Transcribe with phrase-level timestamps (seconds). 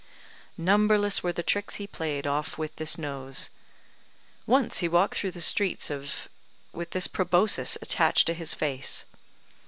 [0.57, 3.51] Numberless were the tricks he played off with this nose.
[4.47, 6.27] Once he walked through the streets of,
[6.73, 9.05] with this proboscis attached to his face.